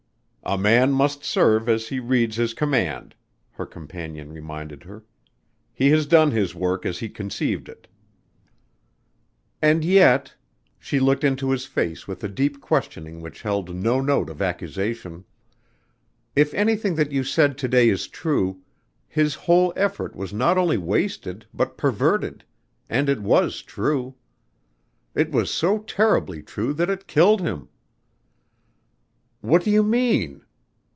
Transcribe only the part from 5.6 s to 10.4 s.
"He has done his work as he conceived it." "And yet"